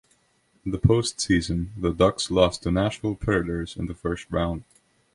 In 0.65 0.71
the 0.71 0.79
post-season, 0.79 1.73
the 1.77 1.91
Ducks 1.93 2.31
lost 2.31 2.63
to 2.63 2.69
the 2.69 2.71
Nashville 2.71 3.13
Predators 3.13 3.77
in 3.77 3.85
the 3.85 3.93
first 3.93 4.31
round. 4.31 4.63